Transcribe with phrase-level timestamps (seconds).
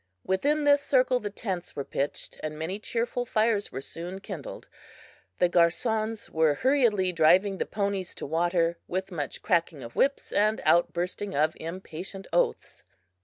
[0.25, 4.67] Within this circle the tents were pitched, and many cheerful fires were soon kindled.
[5.37, 10.59] The garcons were hurriedly driving the ponies to water, with much cracking of whips and
[10.65, 12.83] outbursting of impatient oaths.